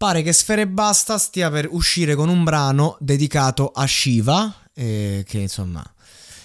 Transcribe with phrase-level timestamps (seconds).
[0.00, 5.40] Pare che Sfere Basta stia per uscire con un brano dedicato a Shiva, eh, che
[5.40, 5.84] insomma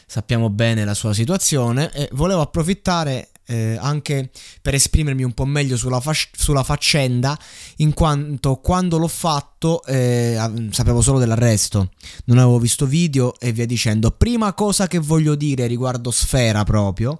[0.06, 4.30] sappiamo bene la sua situazione, e volevo approfittare eh, anche
[4.61, 7.39] per esprimermi un po' meglio sulla, fac- sulla, faccenda,
[7.78, 10.38] in quanto quando l'ho fatto eh,
[10.72, 11.92] sapevo solo dell'arresto,
[12.26, 14.11] non avevo visto video e via dicendo.
[14.11, 17.17] Prima cosa che voglio dire riguardo Sfera proprio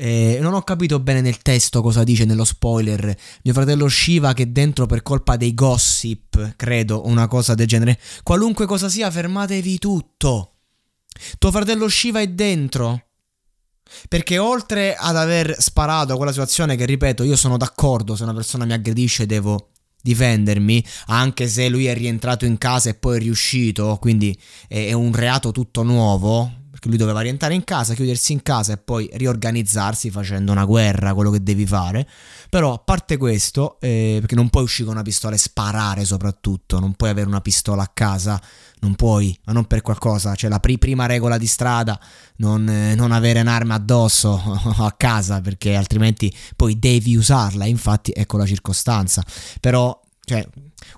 [0.00, 3.16] eh, non ho capito bene nel testo cosa dice nello spoiler.
[3.42, 7.98] Mio fratello Shiva che dentro per colpa dei gossip, credo, una cosa del genere.
[8.22, 10.52] Qualunque cosa sia, fermatevi tutto.
[11.38, 13.06] Tuo fratello Shiva è dentro.
[14.08, 18.34] Perché oltre ad aver sparato a quella situazione, che ripeto, io sono d'accordo, se una
[18.34, 23.20] persona mi aggredisce devo difendermi, anche se lui è rientrato in casa e poi è
[23.20, 28.40] riuscito, quindi è un reato tutto nuovo, perché lui doveva rientrare in casa, chiudersi in
[28.40, 32.08] casa e poi riorganizzarsi facendo una guerra, quello che devi fare.
[32.48, 36.78] Però a parte questo, eh, perché non puoi uscire con una pistola e sparare soprattutto,
[36.78, 38.40] non puoi avere una pistola a casa,
[38.80, 41.98] non puoi, ma non per qualcosa, cioè la pri- prima regola di strada,
[42.36, 44.40] non, eh, non avere un'arma addosso
[44.78, 49.24] a casa, perché altrimenti poi devi usarla, infatti ecco la circostanza.
[49.60, 50.46] Però cioè,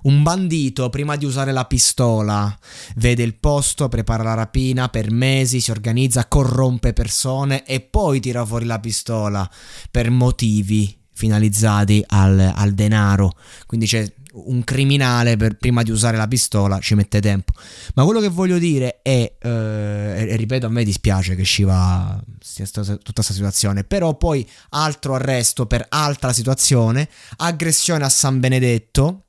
[0.03, 2.53] un bandito prima di usare la pistola
[2.97, 8.45] vede il posto, prepara la rapina per mesi, si organizza, corrompe persone e poi tira
[8.45, 9.49] fuori la pistola
[9.89, 13.31] per motivi finalizzati al, al denaro.
[13.65, 17.53] Quindi c'è un criminale per, prima di usare la pistola ci mette tempo.
[17.95, 19.49] Ma quello che voglio dire è, eh,
[20.29, 25.15] e, ripeto, a me dispiace che Shiva sia stata tutta questa situazione, però poi altro
[25.15, 29.25] arresto per altra situazione, aggressione a San Benedetto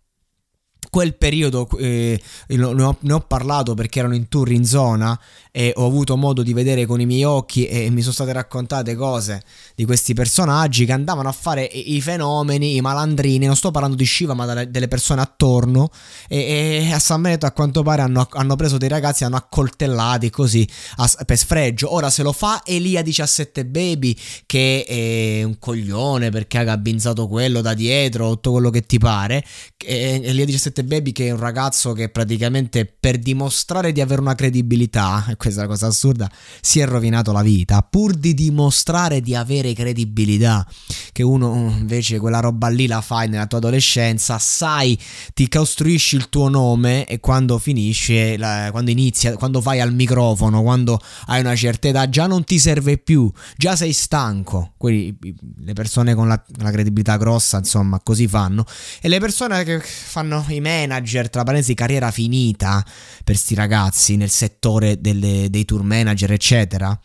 [0.93, 5.19] quel periodo eh, ne, ho, ne, ho, parlato perché erano in tour in zona
[5.51, 8.95] e ho avuto modo di vedere con i miei occhi e mi sono state raccontate
[8.95, 9.43] cose
[9.75, 14.05] di questi personaggi che andavano a fare i, fenomeni, i malandrini, non sto parlando di
[14.05, 15.89] Shiva ma dalle, delle persone attorno
[16.29, 20.29] e, e, a San Benedetto a quanto pare hanno, hanno preso dei ragazzi, hanno accoltellati
[20.29, 21.95] così a, per sfregio.
[21.95, 24.15] Ora se lo fa Elia 17 Baby
[24.45, 29.43] che è un coglione perché ha gabbinzato quello da dietro, tutto quello che ti pare,
[29.79, 35.25] Elia 17 Baby che è un ragazzo che praticamente per dimostrare di avere una credibilità
[35.37, 39.73] questa è una cosa assurda, si è rovinato la vita pur di dimostrare di avere
[39.73, 40.67] credibilità.
[41.13, 44.99] Che uno invece quella roba lì la fai nella tua adolescenza, sai,
[45.35, 48.39] ti costruisci il tuo nome e quando finisce,
[48.71, 52.97] quando inizia, quando vai al microfono, quando hai una certa età, già non ti serve
[52.97, 54.73] più, già sei stanco.
[54.79, 55.19] Quindi
[55.59, 58.65] le persone con la, la credibilità grossa, insomma, così fanno.
[59.03, 62.83] E le persone che fanno i manager, tra parentesi, carriera finita
[63.23, 66.99] per sti ragazzi nel settore delle dei tour manager, eccetera.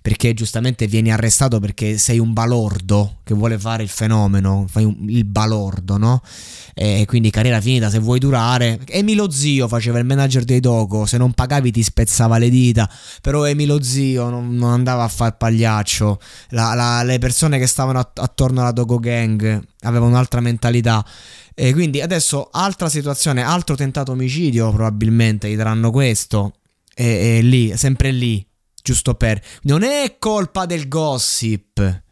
[0.00, 4.96] Perché giustamente vieni arrestato perché sei un balordo che vuole fare il fenomeno, fai un,
[5.08, 6.22] il balordo, no?
[6.74, 8.80] E quindi carriera finita, se vuoi durare.
[8.86, 12.88] Emilo Zio faceva il manager dei Dogo, se non pagavi ti spezzava le dita,
[13.20, 16.20] però Emilo Zio non, non andava a fare pagliaccio.
[16.50, 21.04] La, la, le persone che stavano att- attorno alla Dogo Gang avevano un'altra mentalità.
[21.54, 26.52] E quindi adesso altra situazione, altro tentato omicidio, probabilmente gli daranno questo
[26.98, 28.44] è, è lì, sempre lì,
[28.88, 29.40] giusto per...
[29.62, 32.02] Non è colpa del gossip,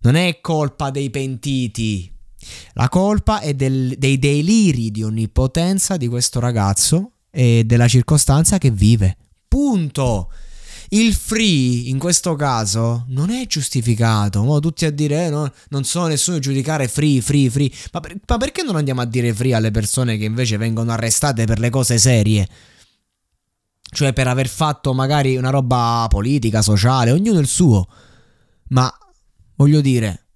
[0.00, 2.10] non è colpa dei pentiti.
[2.72, 8.70] La colpa è del, dei deliri di onnipotenza di questo ragazzo e della circostanza che
[8.70, 9.16] vive.
[9.46, 10.30] Punto.
[10.90, 14.42] il free in questo caso non è giustificato.
[14.42, 17.70] Mo tutti a dire eh, no, non so nessuno giudicare free, free, free.
[17.92, 21.44] Ma, per, ma perché non andiamo a dire free alle persone che invece vengono arrestate
[21.44, 22.48] per le cose serie?
[23.90, 27.86] Cioè per aver fatto magari una roba politica, sociale, ognuno il suo.
[28.68, 28.92] Ma
[29.56, 30.26] voglio dire,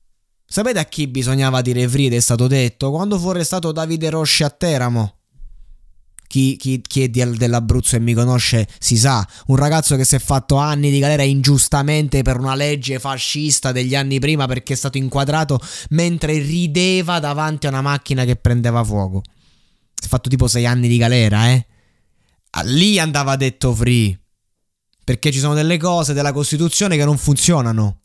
[0.46, 2.90] sapete a chi bisognava dire ed è stato detto?
[2.90, 5.16] Quando fu arrestato Davide Rosci a Teramo
[6.32, 10.18] chi, chi, chi è dell'Abruzzo e mi conosce si sa, un ragazzo che si è
[10.18, 14.96] fatto anni di galera ingiustamente per una legge fascista degli anni prima perché è stato
[14.96, 15.60] inquadrato
[15.90, 19.20] mentre rideva davanti a una macchina che prendeva fuoco.
[19.94, 21.66] Si è fatto tipo sei anni di galera, eh?
[22.54, 24.18] Ah, lì andava detto free.
[25.04, 28.00] Perché ci sono delle cose della Costituzione che non funzionano.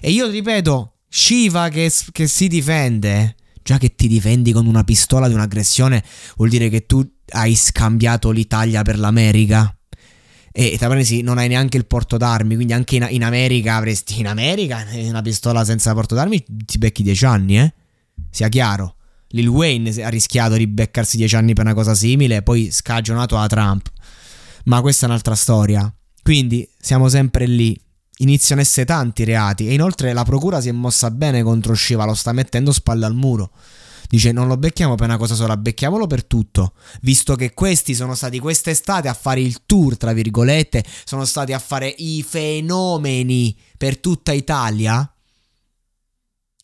[0.00, 3.36] E io ripeto, Shiva che, che si difende
[3.68, 6.02] Già che ti difendi con una pistola di un'aggressione
[6.36, 9.70] vuol dire che tu hai scambiato l'Italia per l'America.
[10.50, 14.20] E tra parentesi non hai neanche il porto d'armi, quindi anche in, in America avresti...
[14.20, 17.74] In America una pistola senza porto d'armi ti becchi 10 anni, eh?
[18.30, 18.96] Sia chiaro.
[19.28, 23.46] Lil Wayne ha rischiato di beccarsi 10 anni per una cosa simile, poi scagionato da
[23.46, 23.90] Trump.
[24.64, 25.92] Ma questa è un'altra storia.
[26.22, 27.78] Quindi siamo sempre lì
[28.18, 32.04] iniziano a essere tanti reati e inoltre la procura si è mossa bene contro Shiva,
[32.04, 33.50] lo sta mettendo spalle al muro.
[34.08, 36.72] Dice non lo becchiamo per una cosa sola, becchiamolo per tutto.
[37.02, 41.58] Visto che questi sono stati quest'estate a fare il tour, tra virgolette, sono stati a
[41.58, 45.10] fare i fenomeni per tutta Italia.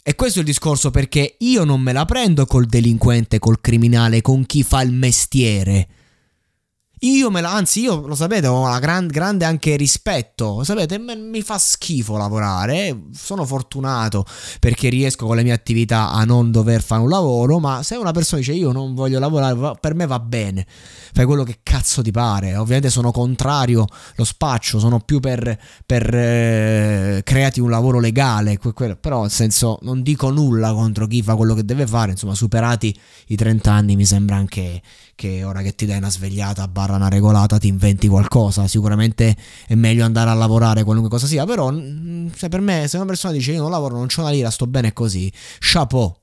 [0.06, 4.20] E questo è il discorso perché io non me la prendo col delinquente, col criminale,
[4.20, 5.88] con chi fa il mestiere.
[7.04, 10.56] Io me la, anzi, io lo sapete, ho gran, grande anche rispetto.
[10.56, 13.08] Lo sapete, mi fa schifo lavorare.
[13.12, 14.24] Sono fortunato
[14.58, 17.58] perché riesco con le mie attività a non dover fare un lavoro.
[17.58, 20.66] Ma se una persona dice io non voglio lavorare, per me va bene.
[21.12, 22.56] Fai quello che cazzo ti pare.
[22.56, 23.84] Ovviamente sono contrario
[24.14, 28.58] lo spaccio, sono più per, per eh, creati un lavoro legale.
[28.98, 32.12] Però, nel senso, non dico nulla contro chi fa quello che deve fare.
[32.12, 34.80] Insomma, superati i 30 anni, mi sembra anche
[35.14, 38.66] che ora che ti dai una svegliata barra una regolata ti inventi qualcosa.
[38.66, 42.96] Sicuramente è meglio andare a lavorare qualunque cosa sia, però mm, se per me se
[42.96, 46.14] una persona dice io non lavoro, non ho una lira, sto bene così, chapeau.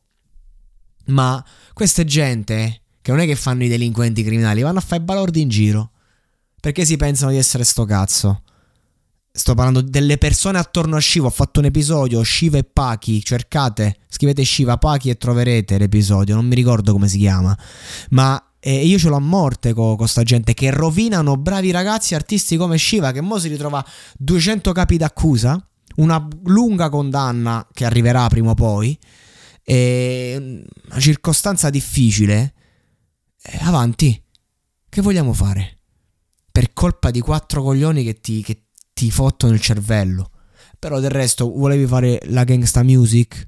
[1.05, 1.43] Ma
[1.73, 5.49] questa gente che non è che fanno i delinquenti criminali, vanno a fare balordi in
[5.49, 5.91] giro
[6.61, 8.43] perché si pensano di essere sto cazzo.
[9.33, 11.27] Sto parlando delle persone attorno a Shiva.
[11.27, 13.23] Ho fatto un episodio Shiva e Paki.
[13.23, 16.35] Cercate, scrivete Shiva Paki e troverete l'episodio.
[16.35, 17.57] Non mi ricordo come si chiama.
[18.09, 22.57] Ma e io ce l'ho a morte con questa gente che rovinano bravi ragazzi artisti
[22.57, 23.83] come Shiva, che mo si ritrova
[24.19, 28.95] 200 capi d'accusa, una lunga condanna che arriverà prima o poi,
[29.63, 32.53] e una circostanza difficile.
[33.41, 34.23] E avanti,
[34.87, 35.79] che vogliamo fare?
[36.51, 40.29] Per colpa di quattro coglioni che ti, che ti fottono il cervello.
[40.77, 43.47] Però del resto, volevi fare la gangsta music?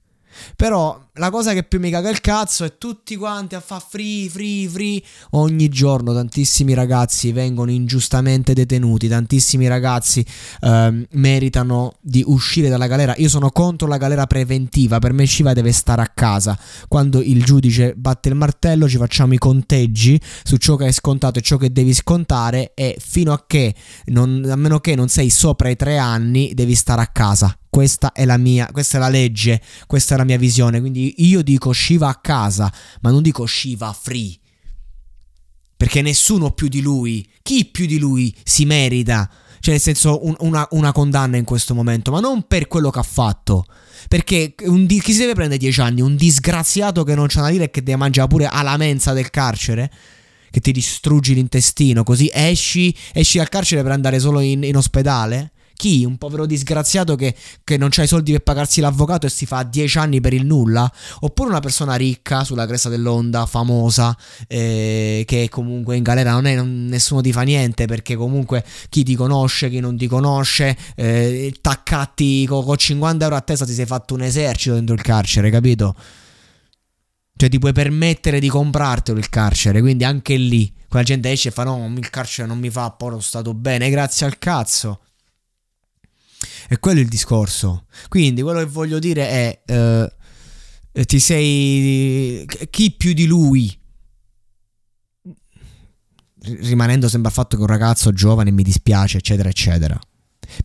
[0.55, 4.29] Però la cosa che più mi caga il cazzo è tutti quanti a fa free,
[4.29, 5.01] free, free.
[5.31, 10.25] Ogni giorno tantissimi ragazzi vengono ingiustamente detenuti, tantissimi ragazzi
[10.61, 13.13] eh, meritano di uscire dalla galera.
[13.17, 16.57] Io sono contro la galera preventiva, per me Shiva deve stare a casa.
[16.87, 21.37] Quando il giudice batte il martello ci facciamo i conteggi su ciò che hai scontato
[21.37, 23.75] e ciò che devi scontare e fino a che,
[24.05, 27.55] non, a meno che non sei sopra i tre anni, devi stare a casa.
[27.73, 30.79] Questa è la mia, questa è la legge, questa è la mia visione.
[30.79, 34.37] Quindi io dico Shiva a casa, ma non dico Shiva free.
[35.75, 39.29] Perché nessuno più di lui, chi più di lui si merita,
[39.63, 42.99] cioè nel senso un, una, una, condanna in questo momento, ma non per quello che
[42.99, 43.65] ha fatto.
[44.09, 46.01] Perché un, chi si deve prendere 10 anni?
[46.01, 49.29] Un disgraziato che non c'ha una lira e che deve mangiare pure alla mensa del
[49.29, 49.89] carcere?
[50.51, 55.52] Che ti distruggi l'intestino, così esci, esci dal carcere per andare solo in, in ospedale?
[55.75, 56.05] Chi?
[56.05, 59.63] Un povero disgraziato che, che non ha i soldi per pagarsi l'avvocato e si fa
[59.63, 60.91] 10 anni per il nulla?
[61.21, 64.15] Oppure una persona ricca sulla cresta dell'onda, famosa,
[64.47, 69.03] eh, che comunque in galera non è non, nessuno ti fa niente perché comunque chi
[69.03, 73.73] ti conosce, chi non ti conosce, eh, t'accatti con, con 50 euro a testa ti
[73.73, 75.95] sei fatto un esercito dentro il carcere, capito?
[77.35, 81.51] Cioè ti puoi permettere di comprartelo il carcere, quindi anche lì quella gente esce e
[81.51, 84.99] fa no, il carcere non mi fa, poi ho stato bene, grazie al cazzo.
[86.67, 87.85] E quello è il discorso.
[88.09, 92.47] Quindi quello che voglio dire è, eh, ti sei...
[92.69, 93.79] Chi più di lui?
[96.45, 99.99] Rimanendo sempre al fatto che un ragazzo giovane mi dispiace, eccetera, eccetera.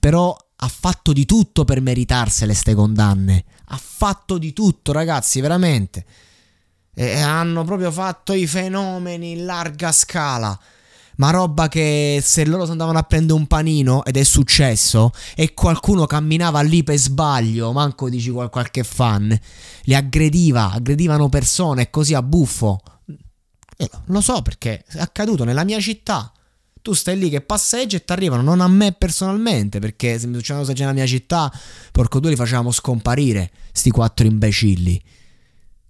[0.01, 3.45] Però ha fatto di tutto per meritarsele ste condanne.
[3.67, 6.05] Ha fatto di tutto, ragazzi, veramente.
[6.95, 10.59] E hanno proprio fatto i fenomeni in larga scala.
[11.19, 16.07] Ma roba che se loro andavano a prendere un panino ed è successo e qualcuno
[16.07, 19.39] camminava lì per sbaglio, manco dici qualche fan,
[19.83, 22.81] li aggrediva, aggredivano persone così a buffo.
[23.77, 26.33] Eh, lo so perché è accaduto nella mia città.
[26.81, 30.35] Tu stai lì che passeggi e ti arrivano, non a me personalmente, perché se mi
[30.35, 31.53] succede una cosa nella mia città,
[31.91, 35.03] porco due li facevamo scomparire, sti quattro imbecilli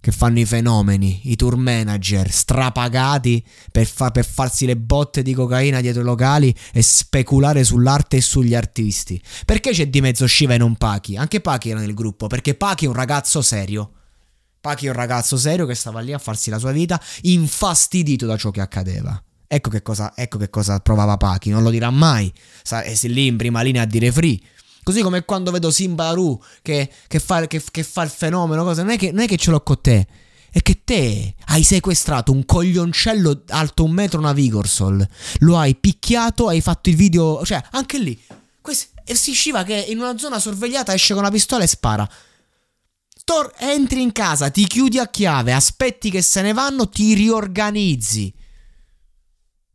[0.01, 5.33] che fanno i fenomeni, i tour manager strapagati per, fa- per, farsi le botte di
[5.33, 9.21] cocaina dietro i locali e speculare sull'arte e sugli artisti.
[9.45, 11.17] Perché c'è di mezzo Shiva e non Pachi?
[11.17, 13.91] Anche Pachi era nel gruppo, perché Pachi è un ragazzo serio.
[14.61, 18.37] Pachi è un ragazzo serio che stava lì a farsi la sua vita, infastidito da
[18.37, 19.21] ciò che accadeva.
[19.51, 22.31] Ecco che cosa, ecco che cosa provava Pachi, non lo dirà mai.
[22.63, 24.39] È lì in prima linea a dire free.
[24.83, 28.93] Così come quando vedo Simbaru che, che, fa, che, che fa il fenomeno, cosa, non,
[28.93, 30.07] è che, non è che ce l'ho con te.
[30.51, 35.07] È che te hai sequestrato un coglioncello alto un metro una Vigorsol.
[35.39, 37.45] Lo hai picchiato, hai fatto il video.
[37.45, 38.19] Cioè, anche lì.
[39.03, 42.09] E si sciva che in una zona sorvegliata esce con una pistola e spara.
[43.23, 48.33] Tor, entri in casa, ti chiudi a chiave, aspetti che se ne vanno, ti riorganizzi.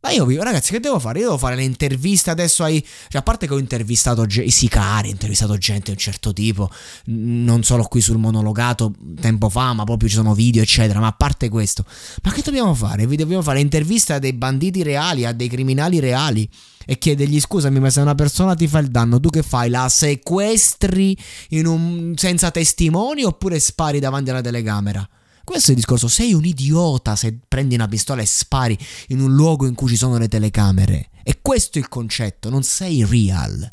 [0.05, 1.17] Ma io, ragazzi, che devo fare?
[1.17, 2.79] Io devo fare le interviste adesso ai.
[2.79, 6.31] Cioè, a parte che ho intervistato ge- i sicari, ho intervistato gente di un certo
[6.31, 6.69] tipo,
[7.05, 10.99] non solo qui sul monologato tempo fa, ma proprio ci sono video, eccetera.
[10.99, 11.83] Ma a parte questo,
[12.21, 13.07] ma che dobbiamo fare?
[13.07, 16.47] Vi dobbiamo fare interviste a dei banditi reali, a dei criminali reali.
[16.85, 19.71] E chiedergli scusami, ma se una persona ti fa il danno, tu che fai?
[19.71, 21.17] La sequestri
[21.49, 22.13] un...
[22.15, 25.09] senza testimoni oppure spari davanti alla telecamera?
[25.45, 28.77] Questo è il discorso, sei un idiota se prendi una pistola e spari
[29.09, 31.11] in un luogo in cui ci sono le telecamere.
[31.23, 33.69] E questo è il concetto, non sei real.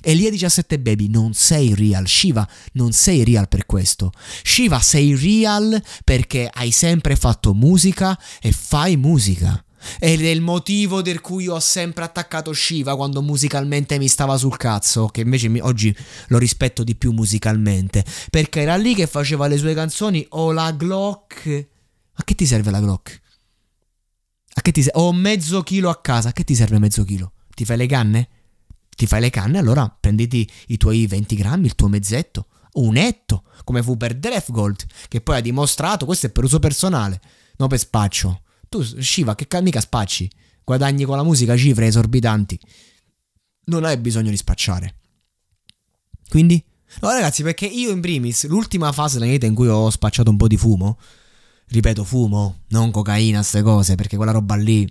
[0.00, 2.08] Elia 17 Baby, non sei real.
[2.08, 4.12] Shiva, non sei real per questo.
[4.42, 9.62] Shiva, sei real perché hai sempre fatto musica e fai musica.
[9.98, 14.56] Ed è il motivo per cui ho sempre attaccato Shiva quando musicalmente mi stava sul
[14.56, 15.94] cazzo, che invece mi, oggi
[16.28, 20.70] lo rispetto di più musicalmente, perché era lì che faceva le sue canzoni o la
[20.72, 21.68] Glock.
[22.14, 23.20] A che ti serve la Glock?
[24.54, 25.00] A che ti serve?
[25.00, 27.32] Ho mezzo chilo a casa, a che ti serve mezzo chilo?
[27.54, 28.28] Ti fai le canne?
[28.94, 33.44] Ti fai le canne, allora prenditi i tuoi 20 grammi, il tuo mezzetto, un etto,
[33.64, 37.20] come fu per Death Gold, che poi ha dimostrato, questo è per uso personale,
[37.56, 40.30] non per spaccio tu, Shiva, che mica spacci.
[40.64, 42.58] Guadagni con la musica cifre esorbitanti.
[43.64, 44.94] Non hai bisogno di spacciare.
[46.28, 46.64] Quindi?
[47.00, 50.30] No, ragazzi, perché io in primis, l'ultima fase della mia vita in cui ho spacciato
[50.30, 50.98] un po' di fumo,
[51.66, 54.90] ripeto, fumo, non cocaina, queste cose, perché quella roba lì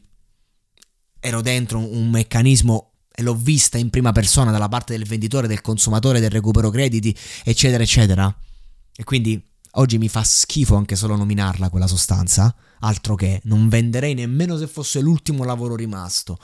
[1.21, 5.61] ero dentro un meccanismo e l'ho vista in prima persona dalla parte del venditore, del
[5.61, 8.33] consumatore, del recupero crediti, eccetera, eccetera.
[8.93, 12.53] E quindi oggi mi fa schifo anche solo nominarla quella sostanza.
[12.79, 16.37] Altro che, non venderei nemmeno se fosse l'ultimo lavoro rimasto.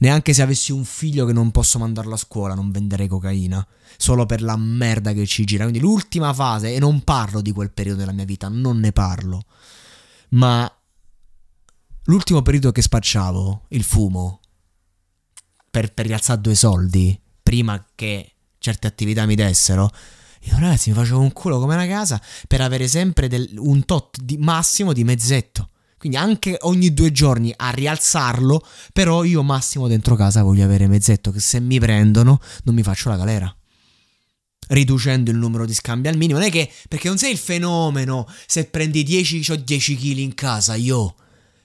[0.00, 3.66] Neanche se avessi un figlio che non posso mandarlo a scuola, non venderei cocaina.
[3.96, 5.64] Solo per la merda che ci gira.
[5.64, 9.42] Quindi l'ultima fase, e non parlo di quel periodo della mia vita, non ne parlo.
[10.30, 10.70] Ma
[12.04, 14.40] l'ultimo periodo che spacciavo, il fumo,
[15.70, 19.90] per, per rialzare due soldi, prima che certe attività mi dessero,
[20.42, 24.20] io ragazzi mi facevo un culo come una casa per avere sempre del, un tot
[24.20, 25.70] di massimo di mezzetto.
[25.98, 31.32] Quindi anche ogni due giorni a rialzarlo, però io massimo dentro casa voglio avere mezzetto,
[31.32, 33.52] che se mi prendono non mi faccio la galera.
[34.68, 36.38] Riducendo il numero di scambi al minimo.
[36.38, 40.34] Non è che, perché non sei il fenomeno, se prendi 10, ho 10 kg in
[40.34, 41.14] casa, io...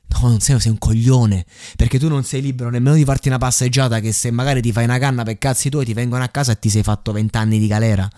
[0.07, 1.45] No, non sei, sei un coglione.
[1.75, 4.85] Perché tu non sei libero nemmeno di farti una passeggiata che se magari ti fai
[4.85, 7.59] una canna per cazzi tuoi ti vengono a casa e ti sei fatto 20 anni
[7.59, 8.09] di galera.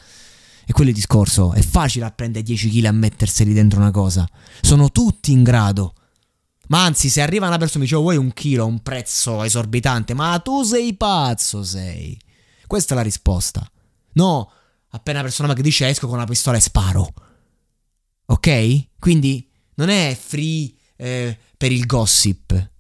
[0.65, 1.53] E quello è il discorso.
[1.53, 4.27] È facile a prendere 10 kg e a metterseli dentro una cosa.
[4.62, 5.93] Sono tutti in grado.
[6.67, 9.43] Ma anzi, se arriva una persona e mi dice, oh, vuoi un chilo, un prezzo
[9.43, 12.19] esorbitante, ma tu sei pazzo, sei.
[12.65, 13.69] Questa è la risposta.
[14.13, 14.51] No,
[14.89, 17.13] appena una persona che dice esco con una pistola e sparo.
[18.27, 18.88] Ok?
[18.98, 22.72] Quindi non è free eh, per il gossip.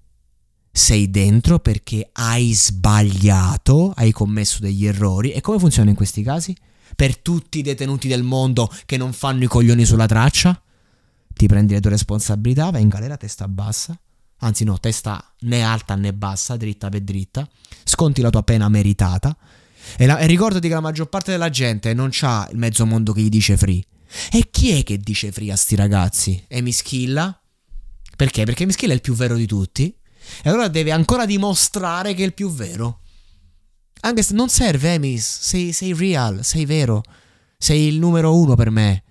[0.71, 5.31] Sei dentro perché hai sbagliato, hai commesso degli errori.
[5.31, 6.55] E come funziona in questi casi?
[6.95, 10.59] Per tutti i detenuti del mondo che non fanno i coglioni sulla traccia?
[11.33, 13.99] Ti prendi le tue responsabilità, vai in galera testa bassa,
[14.39, 17.47] anzi no, testa né alta né bassa, dritta per dritta,
[17.83, 19.35] sconti la tua pena meritata
[19.97, 23.13] e, la, e ricordati che la maggior parte della gente non ha il mezzo mondo
[23.13, 23.83] che gli dice free.
[24.31, 26.43] E chi è che dice free a sti ragazzi?
[26.47, 27.39] E Mischilla?
[28.15, 28.45] Perché?
[28.45, 29.93] Perché Mischilla è il più vero di tutti.
[30.43, 33.01] E allora deve ancora dimostrare che è il più vero.
[34.05, 35.39] Anche se non serve, Emis.
[35.41, 37.01] Sei, sei real, sei vero.
[37.57, 39.03] Sei il numero uno per me.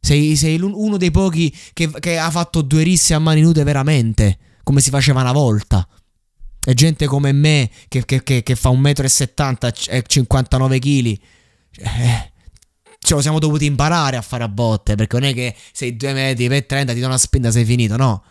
[0.00, 4.38] Sei, sei uno dei pochi che, che, ha fatto due risse a mani nude veramente.
[4.64, 5.86] Come si faceva una volta.
[6.66, 11.18] E gente come me che, che, che, fa 1,70 m e 59 kg.
[11.76, 12.32] Eh,
[12.98, 14.96] ce lo siamo dovuti imparare a fare a botte.
[14.96, 17.96] Perché non è che sei 2 metri per 30 ti do una spinta, sei finito.
[17.96, 18.24] No.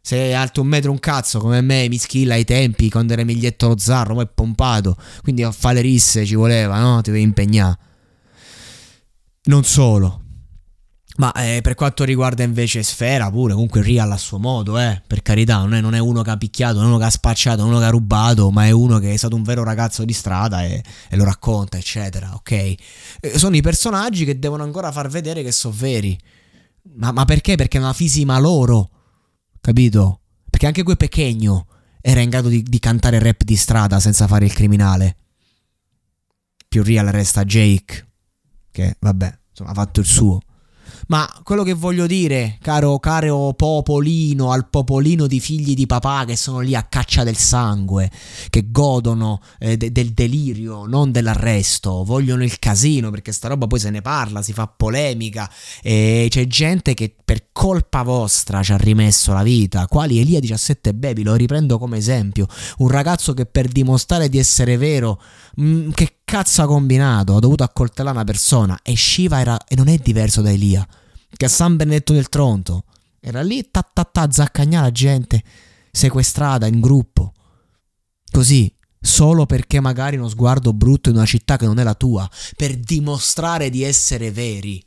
[0.00, 3.68] Sei alto un metro un cazzo come me, mi schilla ai tempi quando era Miglietto
[3.68, 4.96] lo Zarro, poi pompato.
[5.22, 7.00] Quindi a fare risse ci voleva, no?
[7.00, 7.78] Ti devi impegnare.
[9.44, 10.22] Non solo.
[11.18, 15.20] Ma eh, per quanto riguarda invece Sfera, pure comunque Real a suo modo, eh, per
[15.20, 17.62] carità, non è, non è, uno che ha picchiato, non è uno che ha spacciato,
[17.62, 20.04] non è uno che ha rubato, ma è uno che è stato un vero ragazzo
[20.04, 22.52] di strada e, e lo racconta, eccetera, ok?
[22.52, 22.76] Eh,
[23.34, 26.16] sono i personaggi che devono ancora far vedere che sono veri.
[26.94, 27.56] Ma, ma, perché?
[27.56, 28.90] Perché è una fisima loro,
[29.68, 30.20] capito?
[30.48, 31.66] Perché anche quel Pechegno
[32.00, 35.16] era in grado di, di cantare rap di strada senza fare il criminale.
[36.66, 38.06] Più Real resta Jake,
[38.70, 40.40] che vabbè, insomma, ha fatto il suo.
[41.08, 46.36] Ma quello che voglio dire, caro, caro popolino, al popolino di figli di papà che
[46.36, 48.10] sono lì a caccia del sangue,
[48.50, 53.78] che godono eh, de- del delirio, non dell'arresto, vogliono il casino perché sta roba poi
[53.78, 55.50] se ne parla, si fa polemica
[55.82, 60.92] e c'è gente che per colpa vostra ci ha rimesso la vita, quali Elia 17
[60.92, 62.46] Baby, lo riprendo come esempio,
[62.78, 65.18] un ragazzo che per dimostrare di essere vero,
[65.54, 67.34] mh, mm, che cazzo ha combinato?
[67.34, 70.86] Ha dovuto accoltellare una persona e Shiva era, e non è diverso da Elia
[71.36, 72.84] che a San Benedetto del Tronto
[73.20, 75.42] era lì ta ta ta zaccagnare la gente
[75.90, 77.34] sequestrata in gruppo.
[78.30, 82.28] Così, solo perché magari uno sguardo brutto in una città che non è la tua,
[82.56, 84.82] per dimostrare di essere veri.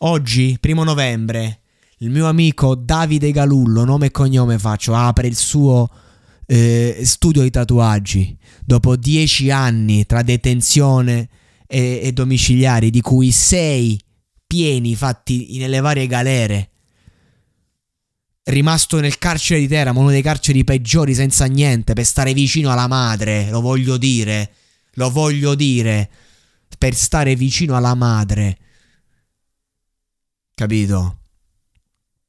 [0.00, 1.62] Oggi, primo novembre,
[1.98, 5.88] il mio amico Davide Galullo, nome e cognome faccio, apre il suo
[6.46, 8.38] eh, studio di tatuaggi.
[8.64, 11.28] Dopo dieci anni tra detenzione
[11.66, 14.00] e, e domiciliari, di cui sei
[14.48, 16.70] pieni fatti nelle varie galere.
[18.44, 22.88] Rimasto nel carcere di Teramo, uno dei carceri peggiori senza niente, per stare vicino alla
[22.88, 24.52] madre, lo voglio dire,
[24.94, 26.10] lo voglio dire,
[26.78, 28.58] per stare vicino alla madre.
[30.54, 31.17] Capito?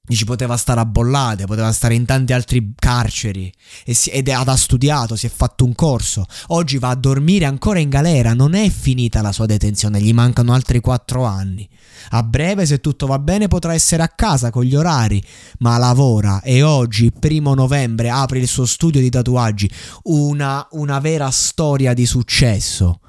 [0.09, 3.53] Dici poteva stare a Bollate, poteva stare in tanti altri carceri
[3.85, 6.25] e si, ed ha studiato, si è fatto un corso.
[6.47, 10.51] Oggi va a dormire ancora in galera, non è finita la sua detenzione, gli mancano
[10.51, 11.69] altri quattro anni.
[12.09, 15.23] A breve, se tutto va bene, potrà essere a casa con gli orari,
[15.59, 19.69] ma lavora e oggi, primo novembre, apre il suo studio di tatuaggi.
[20.05, 22.99] Una, una vera storia di successo.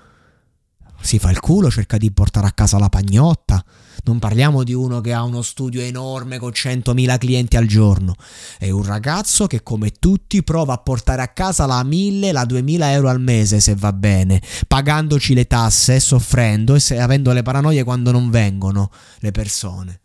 [1.00, 3.64] Si fa il culo, cerca di portare a casa la pagnotta
[4.04, 8.14] non parliamo di uno che ha uno studio enorme con 100.000 clienti al giorno.
[8.58, 12.92] È un ragazzo che come tutti prova a portare a casa la 1000, la 2000
[12.92, 18.10] euro al mese se va bene, pagandoci le tasse, soffrendo e avendo le paranoie quando
[18.10, 20.00] non vengono le persone.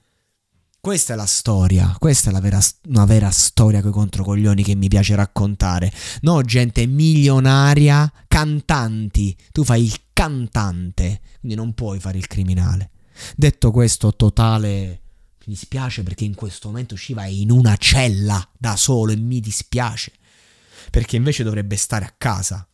[0.85, 4.75] Questa è la storia, questa è la vera, una vera storia con i controcoglioni che
[4.75, 5.91] mi piace raccontare.
[6.21, 9.35] No, gente milionaria, cantanti.
[9.51, 12.91] Tu fai il cantante, quindi non puoi fare il criminale.
[13.35, 15.01] Detto questo, totale.
[15.45, 19.39] Mi dispiace perché in questo momento Shiva è in una cella da solo e mi
[19.39, 20.11] dispiace.
[20.89, 22.67] Perché invece dovrebbe stare a casa.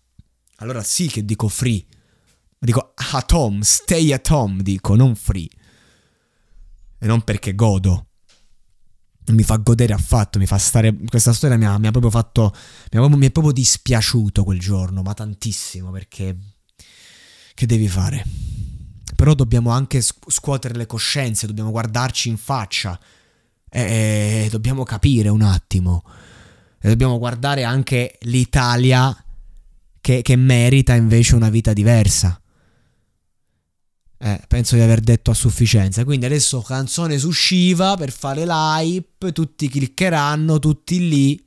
[0.58, 1.86] Allora sì che dico free.
[2.58, 5.50] Dico at home, stay at home, dico, non free.
[7.00, 8.08] E non perché godo.
[9.26, 10.96] Non mi fa godere affatto, mi fa stare...
[11.06, 12.54] Questa storia mi ha, mi ha proprio fatto...
[12.92, 16.38] Mi, ha, mi è proprio dispiaciuto quel giorno, ma tantissimo, perché...
[17.54, 18.24] Che devi fare?
[19.22, 23.00] Però dobbiamo anche scuotere le coscienze, dobbiamo guardarci in faccia
[23.70, 26.04] e dobbiamo capire un attimo.
[26.80, 29.16] E dobbiamo guardare anche l'Italia
[30.02, 32.42] che, che merita invece una vita diversa.
[34.18, 36.04] Eh, penso di aver detto a sufficienza.
[36.04, 41.46] Quindi adesso canzone su Shiva per fare l'hype, tutti cliccheranno, tutti lì.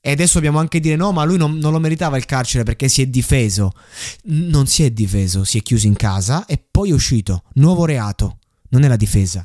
[0.00, 2.88] E adesso dobbiamo anche dire no, ma lui non, non, lo meritava il carcere perché
[2.88, 3.72] si è difeso.
[4.24, 7.42] Non si è difeso, si è chiuso in casa e poi è uscito.
[7.54, 8.38] Nuovo reato.
[8.70, 9.44] Non è la difesa.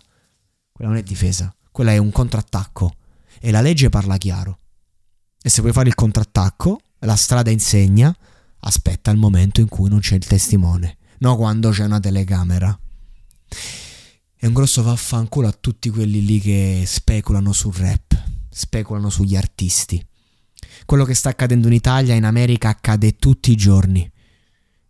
[0.72, 2.96] Quella non è difesa, quella è un contrattacco.
[3.40, 4.60] E la legge parla chiaro.
[5.42, 8.16] E se vuoi fare il contrattacco, la strada insegna,
[8.60, 12.78] aspetta il momento in cui non c'è il testimone, no quando c'è una telecamera.
[14.36, 20.06] È un grosso vaffanculo a tutti quelli lì che speculano sul rap, speculano sugli artisti
[20.86, 24.10] quello che sta accadendo in Italia, in America, accade tutti i giorni.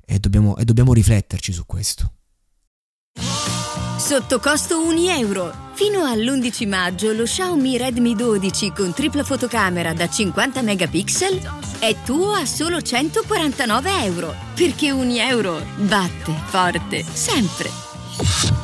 [0.06, 2.14] E dobbiamo, e dobbiamo rifletterci su questo.
[3.98, 5.72] Sotto costo 1 euro.
[5.74, 11.40] Fino all'11 maggio lo Xiaomi Redmi 12 con tripla fotocamera da 50 megapixel
[11.80, 14.36] è tuo a solo 149 euro.
[14.56, 18.63] Perché 1 euro batte forte sempre.